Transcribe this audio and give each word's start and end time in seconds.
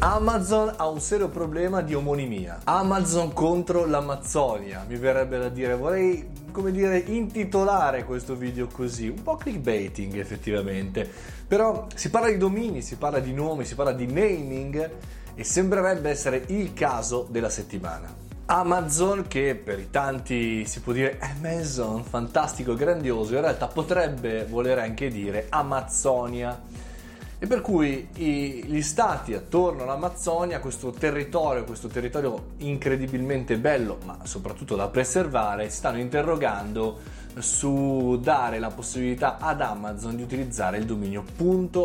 Amazon 0.00 0.72
ha 0.76 0.86
un 0.86 1.00
serio 1.00 1.28
problema 1.28 1.80
di 1.82 1.92
omonimia. 1.92 2.60
Amazon 2.62 3.32
contro 3.32 3.84
l'Amazzonia. 3.84 4.84
Mi 4.86 4.94
verrebbe 4.94 5.38
da 5.40 5.48
dire, 5.48 5.74
vorrei, 5.74 6.30
come 6.52 6.70
dire, 6.70 6.98
intitolare 6.98 8.04
questo 8.04 8.36
video 8.36 8.68
così, 8.68 9.08
un 9.08 9.20
po' 9.24 9.34
clickbaiting 9.34 10.14
effettivamente. 10.14 11.10
Però 11.48 11.88
si 11.96 12.10
parla 12.10 12.28
di 12.28 12.36
domini, 12.36 12.80
si 12.80 12.94
parla 12.94 13.18
di 13.18 13.32
nomi, 13.32 13.64
si 13.64 13.74
parla 13.74 13.90
di 13.90 14.06
naming 14.06 14.90
e 15.34 15.42
sembrerebbe 15.42 16.10
essere 16.10 16.44
il 16.46 16.72
caso 16.74 17.26
della 17.28 17.50
settimana. 17.50 18.14
Amazon, 18.46 19.26
che 19.26 19.56
per 19.56 19.80
i 19.80 19.90
tanti 19.90 20.64
si 20.64 20.80
può 20.80 20.92
dire 20.92 21.18
Amazon, 21.18 22.04
fantastico, 22.04 22.74
grandioso, 22.74 23.34
in 23.34 23.40
realtà 23.40 23.66
potrebbe 23.66 24.44
voler 24.44 24.78
anche 24.78 25.08
dire 25.08 25.46
Amazzonia 25.48 26.86
e 27.40 27.46
per 27.46 27.60
cui 27.60 28.08
i, 28.16 28.64
gli 28.64 28.82
stati 28.82 29.32
attorno 29.34 29.84
all'Amazzonia, 29.84 30.58
questo 30.58 30.90
territorio, 30.90 31.64
questo 31.64 31.86
territorio 31.86 32.50
incredibilmente 32.58 33.56
bello, 33.58 33.98
ma 34.04 34.18
soprattutto 34.24 34.74
da 34.74 34.88
preservare, 34.88 35.70
stanno 35.70 35.98
interrogando 35.98 36.98
su 37.38 38.18
dare 38.20 38.58
la 38.58 38.70
possibilità 38.70 39.36
ad 39.38 39.60
Amazon 39.60 40.16
di 40.16 40.22
utilizzare 40.22 40.78
il 40.78 40.84
dominio 40.84 41.22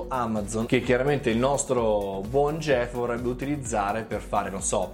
.amazon 0.08 0.66
che 0.66 0.82
chiaramente 0.82 1.30
il 1.30 1.38
nostro 1.38 2.22
buon 2.28 2.58
Jeff 2.58 2.94
vorrebbe 2.94 3.28
utilizzare 3.28 4.02
per 4.04 4.22
fare, 4.22 4.50
non 4.50 4.64
so, 4.64 4.94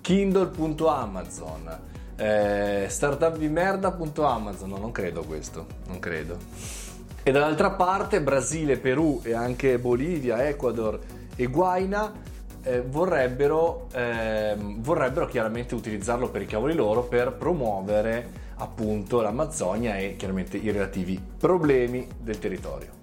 kindle.amazon, 0.00 1.78
eh, 2.16 2.86
startup 2.88 3.36
di 3.36 3.48
merda.amazon, 3.48 4.70
no, 4.70 4.78
non 4.78 4.90
credo 4.90 5.22
questo, 5.24 5.66
non 5.86 5.98
credo. 5.98 6.96
E 7.22 7.30
dall'altra 7.30 7.70
parte 7.72 8.22
Brasile, 8.22 8.78
Perù 8.78 9.20
e 9.22 9.34
anche 9.34 9.78
Bolivia, 9.78 10.46
Ecuador 10.46 10.98
e 11.36 11.46
Guaina 11.46 12.12
eh, 12.62 12.80
vorrebbero, 12.82 13.88
eh, 13.92 14.56
vorrebbero 14.58 15.26
chiaramente 15.26 15.74
utilizzarlo 15.74 16.30
per 16.30 16.42
i 16.42 16.46
cavoli 16.46 16.74
loro 16.74 17.04
per 17.04 17.32
promuovere 17.32 18.46
appunto 18.56 19.20
l'Amazzonia 19.20 19.96
e 19.96 20.16
chiaramente 20.16 20.56
i 20.56 20.70
relativi 20.70 21.20
problemi 21.38 22.06
del 22.18 22.38
territorio. 22.38 22.96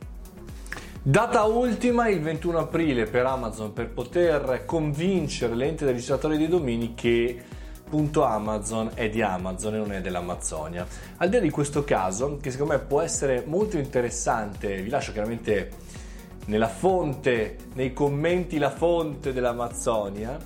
Data 1.02 1.43
ultima 1.43 2.08
il 2.08 2.19
21 2.19 2.58
aprile 2.58 3.05
per 3.05 3.25
Amazon 3.27 3.73
per 3.73 3.89
poter 3.89 4.63
convincere 4.66 5.53
l'ente 5.53 5.86
del 5.86 5.93
registratore 5.93 6.36
dei 6.36 6.47
domini 6.47 6.95
che 6.95 7.43
Amazon 8.23 8.91
è 8.93 9.09
di 9.09 9.21
Amazon 9.21 9.75
e 9.75 9.77
non 9.77 9.91
è 9.91 10.01
dell'Amazzonia. 10.01 10.85
Al 11.17 11.29
di 11.29 11.35
là 11.35 11.41
di 11.41 11.49
questo 11.49 11.83
caso, 11.83 12.37
che 12.37 12.52
secondo 12.52 12.73
me 12.73 12.79
può 12.79 13.02
essere 13.02 13.43
molto 13.45 13.77
interessante, 13.77 14.81
vi 14.81 14.89
lascio 14.89 15.11
chiaramente 15.11 15.71
nella 16.45 16.67
fonte, 16.67 17.57
nei 17.73 17.93
commenti 17.93 18.57
la 18.57 18.69
fonte 18.69 19.33
dell'Amazzonia. 19.33 20.37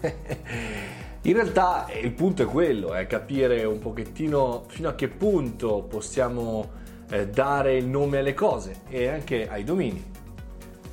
In 1.22 1.32
realtà 1.32 1.86
il 2.02 2.12
punto 2.12 2.42
è 2.42 2.46
quello, 2.46 2.92
è 2.92 3.06
capire 3.06 3.64
un 3.64 3.78
pochettino 3.78 4.64
fino 4.68 4.90
a 4.90 4.94
che 4.94 5.08
punto 5.08 5.82
possiamo 5.88 6.70
eh, 7.08 7.28
dare 7.28 7.76
il 7.76 7.86
nome 7.86 8.18
alle 8.18 8.34
cose 8.34 8.82
e 8.88 9.08
anche 9.08 9.48
ai 9.48 9.64
domini. 9.64 10.12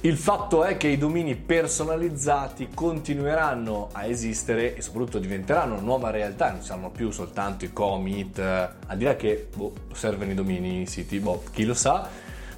Il 0.04 0.18
fatto 0.18 0.64
è 0.64 0.78
che 0.78 0.88
i 0.88 0.98
domini 0.98 1.36
personalizzati 1.36 2.70
continueranno 2.74 3.90
a 3.92 4.06
esistere 4.06 4.76
e 4.76 4.82
soprattutto 4.82 5.20
diventeranno 5.20 5.74
una 5.74 5.84
nuova 5.84 6.10
realtà, 6.10 6.50
non 6.52 6.64
saranno 6.64 6.90
più 6.90 7.12
soltanto 7.12 7.66
i 7.66 7.72
commit, 7.72 8.40
eh, 8.40 8.68
al 8.88 8.98
di 8.98 9.04
là 9.04 9.16
che 9.16 9.50
boh, 9.56 9.74
servono 9.94 10.32
i 10.32 10.34
domini, 10.34 10.82
i 10.82 10.86
siti, 10.88 11.20
boh, 11.20 11.44
chi 11.52 11.66
lo 11.66 11.76
sa, 11.76 12.10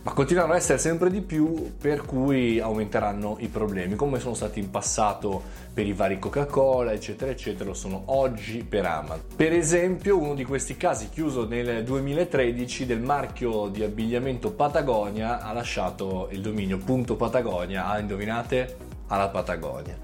ma 0.03 0.11
continueranno 0.11 0.53
ad 0.53 0.59
essere 0.59 0.79
sempre 0.79 1.09
di 1.09 1.21
più 1.21 1.77
per 1.77 2.03
cui 2.05 2.59
aumenteranno 2.59 3.37
i 3.39 3.47
problemi 3.47 3.95
come 3.95 4.19
sono 4.19 4.33
stati 4.33 4.59
in 4.59 4.69
passato 4.69 5.41
per 5.73 5.87
i 5.87 5.93
vari 5.93 6.19
Coca-Cola 6.19 6.91
eccetera 6.91 7.31
eccetera 7.31 7.69
lo 7.69 7.73
sono 7.73 8.03
oggi 8.07 8.65
per 8.67 8.85
Amazon. 8.85 9.23
Per 9.33 9.53
esempio 9.53 10.19
uno 10.19 10.35
di 10.35 10.43
questi 10.43 10.75
casi 10.75 11.07
chiuso 11.09 11.47
nel 11.47 11.85
2013 11.85 12.85
del 12.85 12.99
marchio 12.99 13.69
di 13.69 13.81
abbigliamento 13.81 14.51
Patagonia 14.51 15.41
ha 15.41 15.53
lasciato 15.53 16.27
il 16.31 16.41
dominio 16.41 16.77
punto 16.79 17.15
Patagonia. 17.15 17.85
Ah 17.87 17.99
indovinate? 17.99 18.75
Alla 19.07 19.29
Patagonia. 19.29 19.97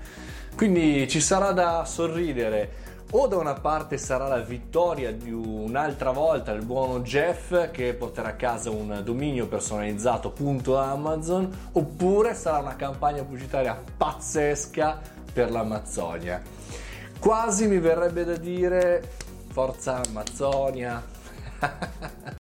Quindi 0.56 1.10
ci 1.10 1.20
sarà 1.20 1.52
da 1.52 1.84
sorridere 1.86 2.88
o 3.12 3.28
da 3.28 3.38
una 3.38 3.56
parte 3.56 3.98
sarà 3.98 4.28
la 4.28 4.40
vittoria 4.40 5.12
di 5.12 5.32
un'altra 5.32 6.12
volta 6.12 6.52
il 6.52 6.64
buono 6.64 7.02
Jeff 7.02 7.72
che 7.72 7.94
porterà 7.94 8.30
a 8.30 8.34
casa 8.34 8.70
un 8.70 9.02
dominio 9.04 9.48
personalizzato 9.48 10.30
punto 10.30 10.78
Amazon 10.78 11.70
oppure 11.72 12.36
sarà 12.36 12.60
una 12.60 12.76
campagna 12.76 13.24
pubblicitaria 13.24 13.82
pazzesca 13.98 15.00
per 15.34 15.50
l'Amazzonia. 15.52 16.42
Quasi 17.20 17.68
mi 17.68 17.80
verrebbe 17.80 18.24
da 18.24 18.38
dire 18.38 19.12
forza 19.52 20.02
Amazzonia 20.08 21.04